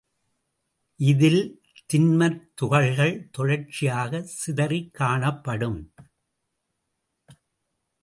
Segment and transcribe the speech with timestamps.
[0.99, 1.61] இதில்
[1.93, 5.93] திண்மத் துகள்கள் தொடர்ச்சியாகச் சிதறிக் காணப்படும்.